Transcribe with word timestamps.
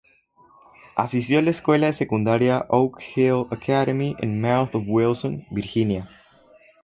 Asistió 0.95 1.37
a 1.37 1.41
la 1.43 1.51
escuela 1.51 1.85
de 1.85 1.93
secundaria 1.93 2.65
Oak 2.69 3.03
Hill 3.15 3.43
Academy 3.51 4.15
en 4.17 4.41
Mouth 4.41 4.73
of 4.73 4.85
Wilson, 4.87 5.45
Virginia. 5.51 6.09